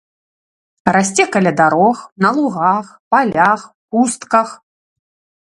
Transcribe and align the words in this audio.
Расце 0.95 1.23
каля 1.33 1.51
дарог, 1.59 1.97
на 2.25 2.29
лугах, 2.39 2.87
палях, 3.11 3.61
пустках. 3.89 4.49